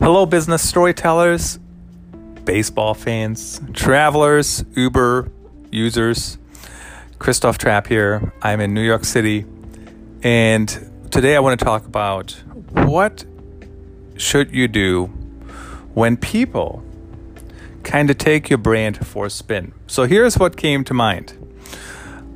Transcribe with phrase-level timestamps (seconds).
[0.00, 1.58] Hello, business storytellers,
[2.44, 5.30] baseball fans, travelers, Uber
[5.70, 6.36] users.
[7.20, 8.32] Christoph Trapp here.
[8.42, 9.46] I'm in New York City,
[10.22, 10.68] and
[11.10, 12.32] today I want to talk about
[12.72, 13.24] what
[14.16, 15.06] should you do
[15.94, 16.82] when people
[17.84, 19.72] kind of take your brand for a spin.
[19.86, 21.34] So here's what came to mind.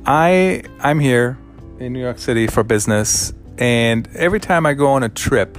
[0.05, 1.37] I I'm here
[1.77, 5.57] in New York City for business, and every time I go on a trip,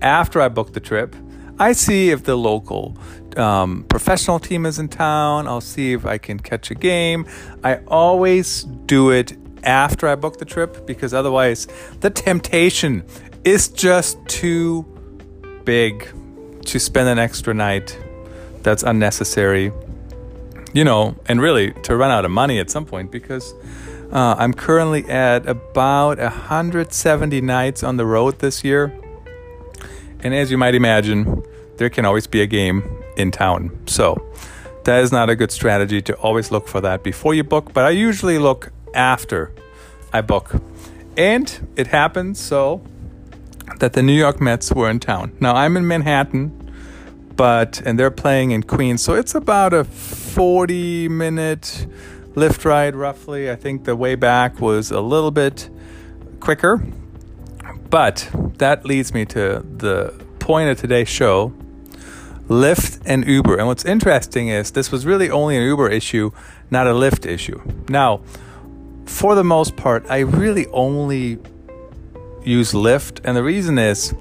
[0.00, 1.14] after I book the trip,
[1.62, 2.96] I see if the local
[3.36, 5.46] um, professional team is in town.
[5.46, 7.24] I'll see if I can catch a game.
[7.62, 11.68] I always do it after I book the trip because otherwise
[12.00, 13.04] the temptation
[13.44, 14.82] is just too
[15.62, 16.08] big
[16.64, 17.96] to spend an extra night
[18.64, 19.70] that's unnecessary.
[20.74, 23.54] You know, and really to run out of money at some point because
[24.10, 28.92] uh, I'm currently at about 170 nights on the road this year.
[30.24, 31.44] And as you might imagine,
[31.76, 32.82] there can always be a game
[33.16, 33.76] in town.
[33.86, 34.24] So
[34.84, 37.84] that is not a good strategy to always look for that before you book, but
[37.84, 39.52] I usually look after
[40.12, 40.54] I book.
[41.16, 42.82] And it happened so
[43.78, 45.36] that the New York Mets were in town.
[45.40, 46.72] Now I'm in Manhattan,
[47.36, 51.86] but and they're playing in Queens, so it's about a 40 minute
[52.34, 53.50] Lyft ride roughly.
[53.50, 55.68] I think the way back was a little bit
[56.40, 56.82] quicker.
[57.90, 61.52] But that leads me to the point of today's show
[62.52, 63.56] Lyft and Uber.
[63.56, 66.30] And what's interesting is this was really only an Uber issue,
[66.70, 67.60] not a Lyft issue.
[67.88, 68.20] Now,
[69.06, 71.38] for the most part, I really only
[72.44, 73.20] use Lyft.
[73.24, 74.14] And the reason is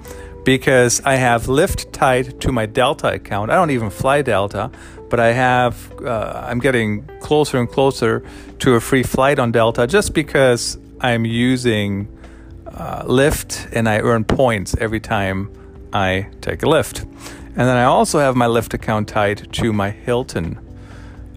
[0.46, 3.52] because I have Lyft tied to my Delta account.
[3.52, 4.72] I don't even fly Delta,
[5.10, 8.24] but I have, uh, I'm getting closer and closer
[8.60, 12.08] to a free flight on Delta just because I'm using
[12.66, 15.52] uh, Lyft and I earn points every time
[15.92, 17.06] I take a Lyft.
[17.54, 20.60] And then I also have my Lyft account tied to my Hilton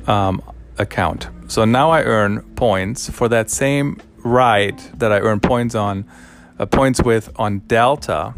[0.07, 0.41] um,
[0.79, 1.29] account.
[1.49, 6.05] So now I earn points for that same ride that I earn points on,
[6.59, 8.35] uh, points with on Delta.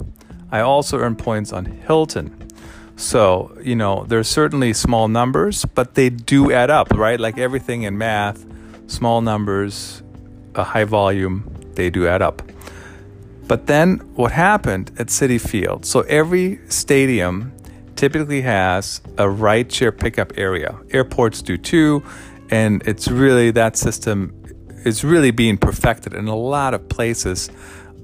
[0.51, 2.49] I also earn points on Hilton.
[2.97, 7.21] So, you know, there's certainly small numbers, but they do add up, right?
[7.21, 8.45] Like everything in math,
[8.87, 10.03] small numbers,
[10.55, 12.43] a high volume, they do add up.
[13.47, 15.85] But then what happened at Citi Field?
[15.85, 17.53] So every stadium
[17.97, 20.79] typically has a rideshare pickup area.
[20.91, 22.03] Airports do too,
[22.51, 24.33] and it's really that system
[24.85, 27.51] is really being perfected in a lot of places,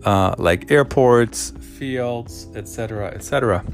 [0.04, 3.64] uh, like airports, fields, etc., etc.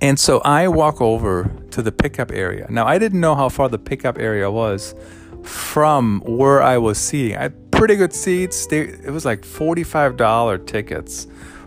[0.00, 2.66] And so I walk over to the pickup area.
[2.70, 4.94] Now I didn't know how far the pickup area was
[5.42, 7.36] from where I was seating.
[7.36, 8.66] I had pretty good seats.
[8.66, 11.26] They, it was like forty-five dollar tickets,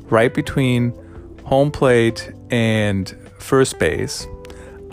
[0.10, 0.94] right between
[1.52, 4.26] home plate and first base.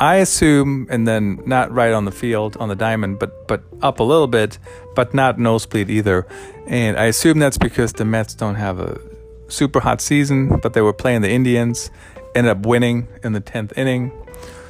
[0.01, 4.01] I assume, and then not right on the field on the diamond, but but up
[4.01, 4.59] a little bit,
[4.97, 6.27] but not nosebleed either.
[6.67, 9.01] And I assume that's because the Mets don't have a
[9.47, 11.91] super hot season, but they were playing the Indians,
[12.35, 14.11] ended up winning in the tenth inning.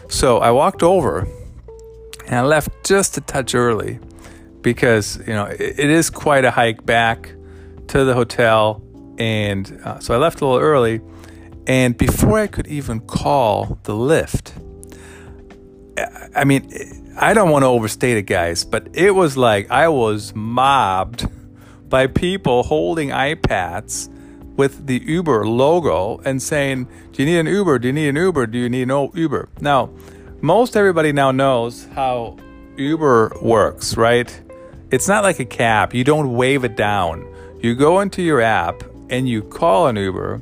[0.09, 1.27] So I walked over,
[2.27, 3.99] and I left just a touch early,
[4.61, 7.33] because you know it, it is quite a hike back
[7.89, 8.83] to the hotel,
[9.17, 11.01] and uh, so I left a little early
[11.69, 14.53] and before I could even call the Lyft,
[16.35, 16.71] I mean,
[17.21, 21.29] I don't want to overstate it, guys, but it was like I was mobbed
[21.89, 24.09] by people holding iPads
[24.57, 27.79] with the Uber logo and saying, Do you need an Uber?
[27.81, 28.47] Do you need an Uber?
[28.47, 29.51] Do you need no Uber?
[29.61, 29.91] Now,
[30.41, 32.39] most everybody now knows how
[32.77, 34.41] Uber works, right?
[34.91, 35.93] It's not like a cab.
[35.93, 37.27] You don't wave it down.
[37.61, 40.41] You go into your app and you call an Uber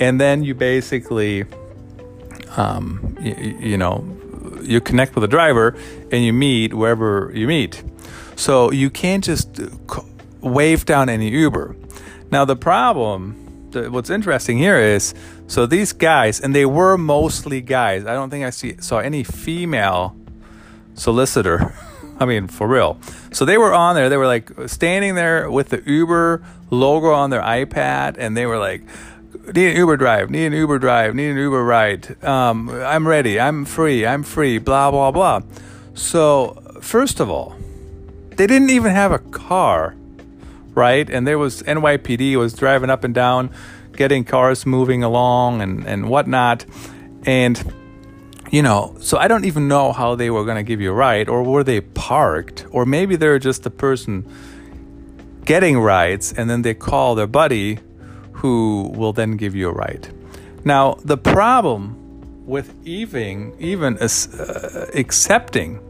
[0.00, 1.44] and then you basically,
[2.56, 4.04] um, you, you know,
[4.62, 5.76] you connect with the driver
[6.10, 7.82] and you meet wherever you meet.
[8.36, 9.60] So you can't just
[10.40, 11.76] wave down any Uber.
[12.30, 15.14] Now the problem, what's interesting here is,
[15.46, 18.06] so these guys, and they were mostly guys.
[18.06, 20.16] I don't think I see saw any female
[20.94, 21.74] solicitor.
[22.18, 22.98] I mean, for real.
[23.32, 24.08] So they were on there.
[24.08, 28.58] They were like standing there with the Uber logo on their iPad, and they were
[28.58, 28.82] like,
[29.54, 32.22] need an Uber drive, need an Uber drive, need an Uber ride.
[32.24, 35.42] Um, I'm ready, I'm free, I'm free, blah, blah, blah.
[35.94, 37.56] So, first of all,
[38.36, 39.94] they didn't even have a car,
[40.74, 41.08] right?
[41.08, 43.50] And there was NYPD was driving up and down,
[43.92, 46.64] getting cars moving along and, and whatnot.
[47.24, 47.74] And,
[48.50, 50.94] you know, so I don't even know how they were going to give you a
[50.94, 54.28] ride, or were they parked, or maybe they're just the person
[55.44, 57.78] getting rides and then they call their buddy
[58.44, 60.06] who will then give you a ride.
[60.66, 65.80] Now, the problem with even even uh, accepting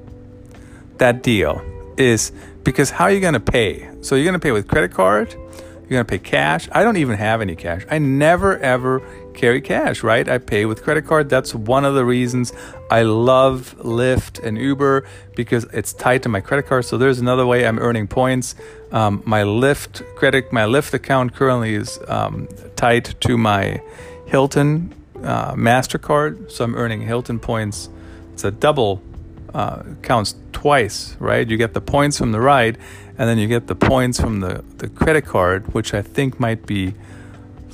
[0.98, 1.60] that deal
[1.96, 2.30] is
[2.62, 3.90] because how are you going to pay?
[4.02, 6.68] So you're going to pay with credit card, you're going to pay cash.
[6.70, 7.84] I don't even have any cash.
[7.90, 9.02] I never ever
[9.34, 10.28] carry cash, right?
[10.28, 11.28] I pay with credit card.
[11.28, 12.52] That's one of the reasons
[12.90, 16.84] I love Lyft and Uber because it's tied to my credit card.
[16.84, 18.54] So there's another way I'm earning points.
[18.92, 23.82] Um, my Lyft credit, my Lyft account currently is um, tied to my
[24.26, 27.88] Hilton uh, Mastercard, so I'm earning Hilton points.
[28.32, 29.02] It's a double
[29.52, 31.48] uh, counts twice, right?
[31.48, 32.78] You get the points from the ride,
[33.16, 36.66] and then you get the points from the, the credit card, which I think might
[36.66, 36.94] be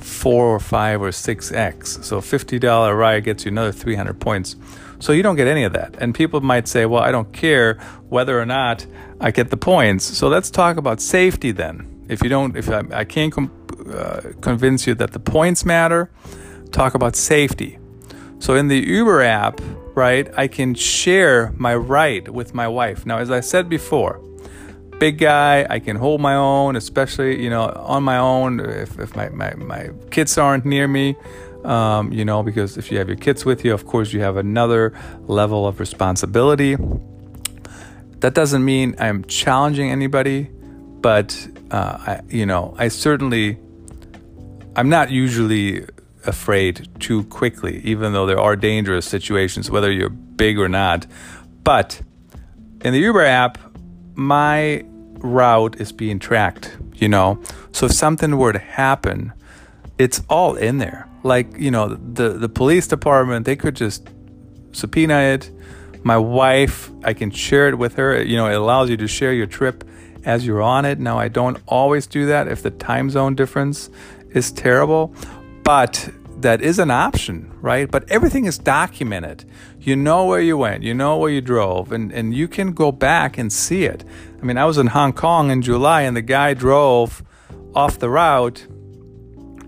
[0.03, 1.99] four or five or six X.
[2.01, 4.55] So $50 ride gets you another 300 points.
[4.99, 5.95] So you don't get any of that.
[5.99, 7.75] And people might say, well, I don't care
[8.09, 8.85] whether or not
[9.19, 10.05] I get the points.
[10.05, 12.05] So let's talk about safety then.
[12.07, 13.51] If you don't, if I, I can't com-
[13.91, 16.11] uh, convince you that the points matter,
[16.71, 17.79] talk about safety.
[18.39, 19.59] So in the Uber app,
[19.95, 23.05] right, I can share my ride with my wife.
[23.05, 24.19] Now, as I said before,
[25.01, 29.15] big guy, I can hold my own, especially, you know, on my own if, if
[29.15, 31.15] my, my, my kids aren't near me.
[31.65, 34.37] Um, you know, because if you have your kids with you, of course, you have
[34.37, 34.93] another
[35.25, 36.75] level of responsibility.
[38.19, 40.49] That doesn't mean I'm challenging anybody,
[41.01, 41.35] but,
[41.71, 43.57] uh, I, you know, I certainly,
[44.75, 45.83] I'm not usually
[46.27, 51.07] afraid too quickly, even though there are dangerous situations, whether you're big or not.
[51.63, 52.01] But
[52.81, 53.57] in the Uber app,
[54.13, 54.83] my
[55.21, 57.41] route is being tracked, you know?
[57.71, 59.33] So if something were to happen,
[59.97, 61.07] it's all in there.
[61.23, 64.09] Like, you know, the, the police department, they could just
[64.71, 65.51] subpoena it.
[66.03, 68.21] My wife, I can share it with her.
[68.21, 69.83] You know, it allows you to share your trip
[70.25, 70.99] as you're on it.
[70.99, 73.89] Now, I don't always do that if the time zone difference
[74.31, 75.13] is terrible,
[75.63, 76.09] but
[76.41, 77.89] that is an option, right?
[77.89, 79.45] But everything is documented.
[79.79, 82.91] You know where you went, you know where you drove, and, and you can go
[82.91, 84.03] back and see it.
[84.41, 87.23] I mean, I was in Hong Kong in July, and the guy drove
[87.75, 88.65] off the route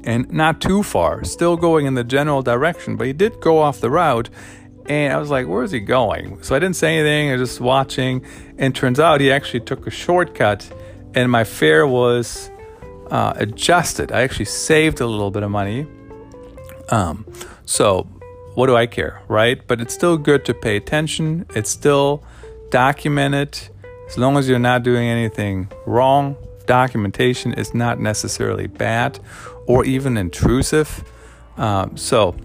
[0.03, 3.79] and not too far, still going in the general direction, but he did go off
[3.79, 4.29] the route.
[4.87, 6.43] And I was like, where is he going?
[6.43, 8.25] So I didn't say anything, I was just watching.
[8.57, 10.69] And turns out he actually took a shortcut,
[11.13, 12.49] and my fare was
[13.09, 14.11] uh, adjusted.
[14.11, 15.87] I actually saved a little bit of money.
[16.89, 17.25] Um,
[17.65, 18.03] so,
[18.55, 19.65] what do I care, right?
[19.65, 22.23] But it's still good to pay attention, it's still
[22.71, 23.69] documented.
[24.07, 26.35] As long as you're not doing anything wrong,
[26.65, 29.19] documentation is not necessarily bad
[29.65, 31.03] or even intrusive.
[31.57, 32.35] Um, so,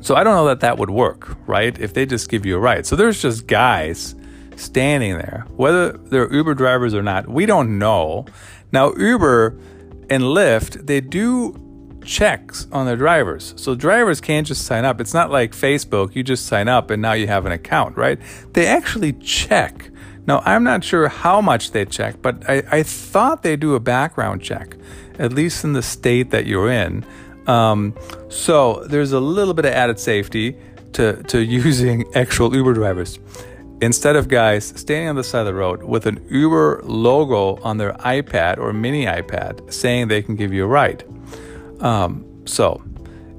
[0.00, 1.78] so I don't know that that would work, right?
[1.78, 2.86] If they just give you a ride.
[2.86, 4.14] So there's just guys
[4.56, 8.26] standing there, whether they're Uber drivers or not, we don't know.
[8.70, 9.58] Now, Uber
[10.10, 11.58] and Lyft, they do
[12.04, 13.54] checks on their drivers.
[13.56, 15.00] So drivers can't just sign up.
[15.00, 18.18] It's not like Facebook, you just sign up and now you have an account, right?
[18.52, 19.90] They actually check.
[20.26, 23.80] Now, I'm not sure how much they check, but I, I thought they do a
[23.80, 24.76] background check
[25.18, 27.04] at least in the state that you're in.
[27.46, 27.94] Um,
[28.28, 30.56] so there's a little bit of added safety
[30.94, 33.18] to, to using actual Uber drivers.
[33.80, 37.78] Instead of guys standing on the side of the road with an Uber logo on
[37.78, 41.04] their iPad or mini iPad saying they can give you a ride.
[41.80, 42.80] Um, so,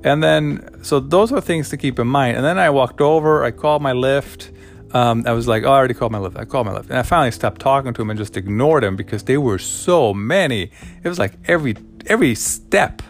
[0.04, 2.36] and then, so those are things to keep in mind.
[2.36, 4.50] And then I walked over, I called my Lyft.
[4.94, 6.38] Um, I was like, oh, I already called my Lyft.
[6.38, 6.90] I called my Lyft.
[6.90, 10.14] And I finally stopped talking to him and just ignored him because they were so
[10.14, 10.72] many.
[11.04, 13.02] It was like every every step.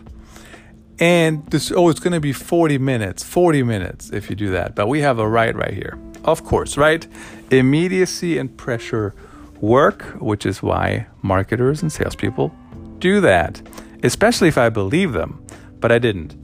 [1.00, 4.75] And this, oh, it's going to be 40 minutes, 40 minutes if you do that.
[4.75, 5.98] But we have a right right here.
[6.24, 7.06] Of course, right?
[7.52, 9.13] Immediacy and pressure
[9.60, 12.54] work, which is why marketers and salespeople
[13.00, 13.62] do that,
[14.04, 15.46] especially if I believe them.
[15.82, 16.38] But I didn't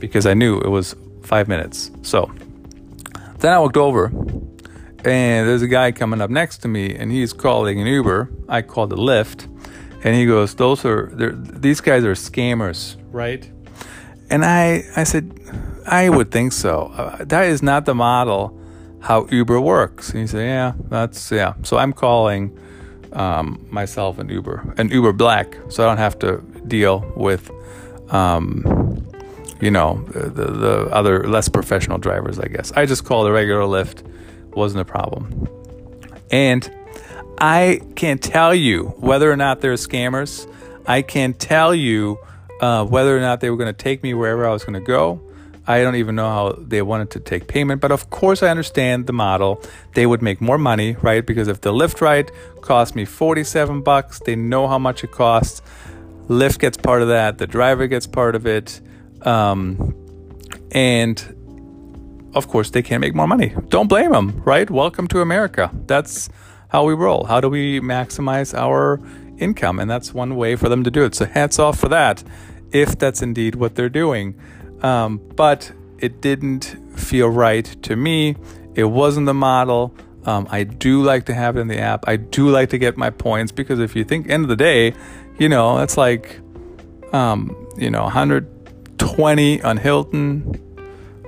[0.00, 1.90] because I knew it was five minutes.
[2.02, 2.30] So
[3.38, 4.08] then I walked over
[5.06, 8.28] and there's a guy coming up next to me and he's calling an Uber.
[8.48, 9.46] I called a Lyft
[10.02, 13.48] and he goes, "Those are these guys are scammers, right?"
[14.30, 15.32] And I I said,
[15.86, 16.92] "I would think so.
[16.96, 18.58] Uh, that is not the model
[19.00, 22.58] how Uber works." And he said, "Yeah, that's yeah." So I'm calling
[23.12, 27.50] um, myself an Uber, an Uber Black, so I don't have to deal with.
[28.10, 29.02] Um,
[29.58, 33.62] you know the, the other less professional drivers i guess i just called a regular
[33.62, 34.04] Lyft
[34.56, 35.48] wasn't a problem.
[36.30, 36.68] And
[37.38, 40.50] I can't tell you whether or not they're scammers.
[40.86, 42.18] I can't tell you
[42.60, 44.86] uh, whether or not they were going to take me wherever I was going to
[44.86, 45.20] go.
[45.68, 49.06] I don't even know how they wanted to take payment, but of course I understand
[49.06, 49.60] the model.
[49.94, 51.26] They would make more money, right?
[51.26, 55.62] Because if the Lyft ride cost me 47 bucks, they know how much it costs.
[56.28, 58.80] Lyft gets part of that, the driver gets part of it.
[59.22, 59.94] Um,
[60.70, 61.35] and
[62.36, 63.54] of course, they can't make more money.
[63.70, 64.70] Don't blame them, right?
[64.70, 65.70] Welcome to America.
[65.86, 66.28] That's
[66.68, 67.24] how we roll.
[67.24, 69.00] How do we maximize our
[69.38, 69.78] income?
[69.78, 71.14] And that's one way for them to do it.
[71.14, 72.22] So, hats off for that,
[72.72, 74.38] if that's indeed what they're doing.
[74.82, 78.36] Um, but it didn't feel right to me.
[78.74, 79.96] It wasn't the model.
[80.26, 82.06] Um, I do like to have it in the app.
[82.06, 84.92] I do like to get my points because if you think end of the day,
[85.38, 86.38] you know, that's like,
[87.14, 90.65] um, you know, 120 on Hilton,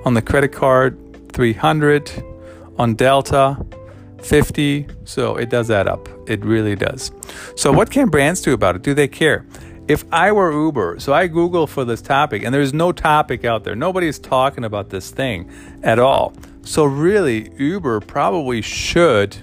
[0.05, 0.97] on the credit card,
[1.33, 2.23] 300
[2.77, 3.57] on Delta,
[4.21, 4.87] 50.
[5.05, 6.07] So it does add up.
[6.27, 7.11] It really does.
[7.55, 8.81] So what can brands do about it?
[8.81, 9.45] Do they care?
[9.87, 13.63] If I were Uber, so I Google for this topic, and there's no topic out
[13.63, 13.75] there.
[13.75, 15.51] Nobody's talking about this thing
[15.81, 16.33] at all.
[16.61, 19.37] So really, Uber probably should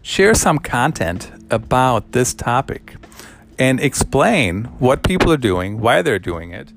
[0.00, 2.96] share some content about this topic
[3.58, 6.70] and explain what people are doing, why they're doing it,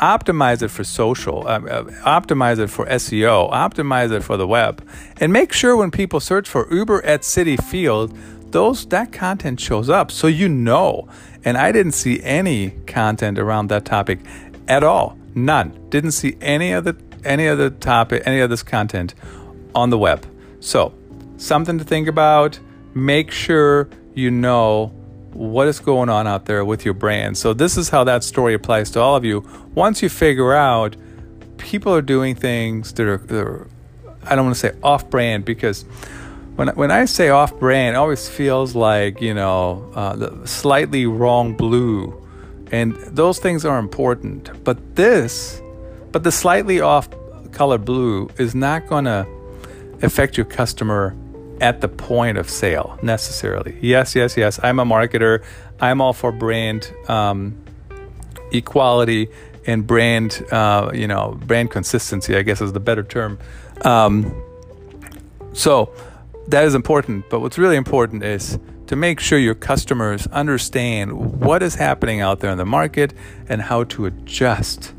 [0.00, 4.86] optimize it for social, uh, uh, optimize it for SEO, optimize it for the web,
[5.18, 8.16] and make sure when people search for Uber at Citi Field,
[8.50, 11.08] those that content shows up so you know.
[11.44, 14.20] And I didn't see any content around that topic
[14.68, 15.18] at all.
[15.34, 15.88] None.
[15.90, 19.14] Didn't see any of the any of the topic, any of this content
[19.74, 20.26] on the web.
[20.60, 20.94] So,
[21.36, 22.58] something to think about.
[22.94, 24.92] Make sure you know
[25.34, 27.36] what is going on out there with your brand.
[27.36, 29.46] So this is how that story applies to all of you.
[29.74, 30.96] Once you figure out
[31.58, 33.66] people are doing things that are, that are
[34.26, 35.84] I don't want to say off brand because
[36.56, 41.06] when when I say off brand, it always feels like you know uh, the slightly
[41.06, 42.14] wrong blue,
[42.70, 44.64] and those things are important.
[44.64, 45.60] But this,
[46.12, 47.08] but the slightly off
[47.52, 49.26] color blue is not going to
[50.02, 51.16] affect your customer
[51.64, 53.78] at the point of sale necessarily.
[53.80, 54.60] Yes, yes, yes.
[54.62, 55.42] I'm a marketer.
[55.80, 57.56] I'm all for brand um,
[58.52, 59.30] equality
[59.66, 62.36] and brand, uh, you know, brand consistency.
[62.36, 63.38] I guess is the better term.
[63.80, 64.42] Um,
[65.54, 65.90] so
[66.48, 67.30] that is important.
[67.30, 72.40] But what's really important is to make sure your customers understand what is happening out
[72.40, 73.14] there in the market
[73.48, 74.92] and how to adjust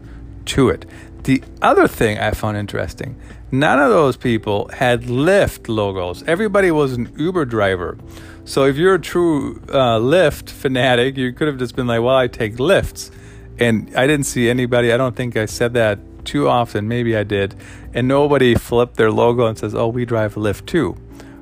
[0.45, 0.87] to it.
[1.25, 3.21] The other thing I found interesting
[3.59, 6.23] none of those people had Lyft logos.
[6.23, 7.97] Everybody was an Uber driver.
[8.45, 12.15] So if you're a true uh, Lyft fanatic, you could have just been like, well,
[12.15, 13.11] I take Lyfts.
[13.57, 16.87] And I didn't see anybody, I don't think I said that too often.
[16.87, 17.55] Maybe I did.
[17.93, 20.95] And nobody flipped their logo and says, oh, we drive Lyft too.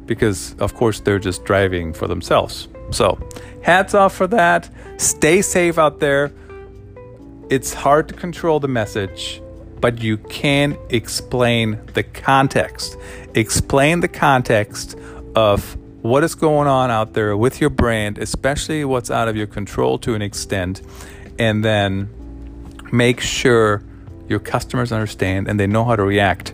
[0.06, 2.68] Because, of course, they're just driving for themselves.
[2.92, 3.18] So,
[3.64, 4.70] hats off for that.
[4.98, 6.32] Stay safe out there.
[7.50, 9.42] It's hard to control the message
[9.84, 12.96] but you can explain the context.
[13.36, 14.98] Explain the context
[15.36, 19.46] of what is going on out there with your brand, especially what's out of your
[19.46, 20.82] control to an extent,
[21.38, 22.10] and then
[22.94, 23.84] make sure
[24.30, 26.54] your customers understand and they know how to react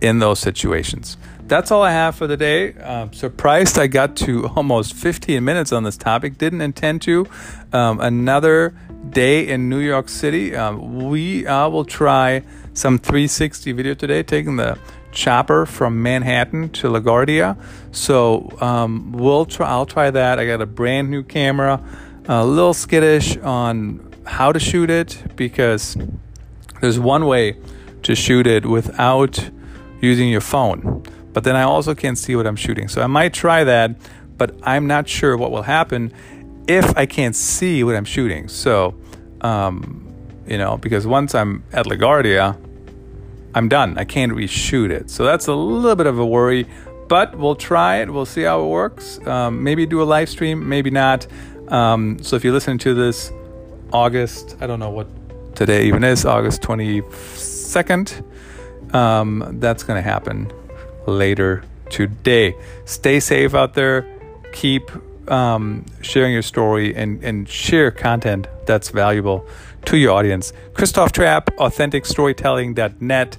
[0.00, 1.16] in those situations.
[1.48, 2.74] That's all I have for the day.
[2.74, 6.38] Um, surprised I got to almost 15 minutes on this topic.
[6.38, 7.26] Didn't intend to.
[7.72, 8.76] Um, another
[9.08, 10.54] day in New York City.
[10.54, 12.42] Um, we uh, will try
[12.80, 14.78] some 360 video today, taking the
[15.12, 17.56] chopper from Manhattan to LaGuardia.
[17.92, 19.68] So um, we'll try.
[19.68, 20.38] I'll try that.
[20.38, 21.84] I got a brand new camera,
[22.26, 25.94] a little skittish on how to shoot it because
[26.80, 27.58] there's one way
[28.02, 29.50] to shoot it without
[30.00, 31.02] using your phone.
[31.34, 32.88] But then I also can't see what I'm shooting.
[32.88, 33.94] So I might try that,
[34.38, 36.14] but I'm not sure what will happen
[36.66, 38.48] if I can't see what I'm shooting.
[38.48, 38.98] So,
[39.42, 40.06] um,
[40.46, 42.56] you know, because once I'm at LaGuardia,
[43.54, 43.98] I'm done.
[43.98, 45.10] I can't reshoot it.
[45.10, 46.66] So that's a little bit of a worry,
[47.08, 48.10] but we'll try it.
[48.10, 49.18] We'll see how it works.
[49.26, 51.26] Um, maybe do a live stream, maybe not.
[51.68, 53.32] Um, so if you're listening to this
[53.92, 55.08] August, I don't know what
[55.56, 58.24] today even is, August 22nd,
[58.94, 60.52] um, that's going to happen
[61.06, 62.54] later today.
[62.84, 64.06] Stay safe out there.
[64.52, 64.90] Keep
[65.30, 69.46] um, sharing your story and, and share content that's valuable
[69.86, 70.52] to your audience.
[70.74, 73.38] Christoph Trapp, authenticstorytelling.net,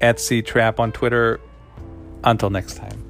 [0.00, 1.40] Etsy Trapp on Twitter.
[2.24, 3.07] Until next time.